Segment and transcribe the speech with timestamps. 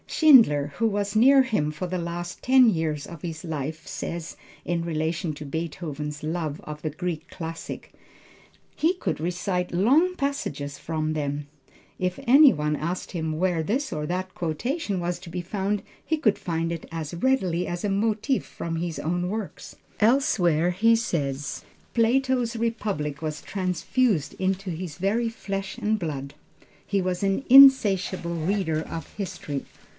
[0.07, 4.35] Schindler, who was near him for the last ten years of his life says
[4.65, 7.87] in relation to Beethoven's love of the Greek classics.
[8.75, 11.47] "He could recite long passages from them.
[11.97, 16.17] If any one asked him where this or that quotation was to be found he
[16.17, 21.63] could find it as readily as a motive from his own works." Elsewhere he says,
[21.93, 26.33] "Plato's Republic was transfused into his very flesh and blood."
[26.85, 29.63] He was an insatiable reader of history.